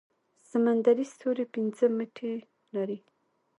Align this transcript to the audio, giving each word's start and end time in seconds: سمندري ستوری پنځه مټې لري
سمندري 0.49 1.05
ستوری 1.13 1.45
پنځه 1.53 1.85
مټې 1.97 2.33
لري 2.75 2.99